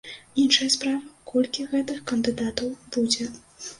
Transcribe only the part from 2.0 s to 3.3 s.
кандыдатаў будзе.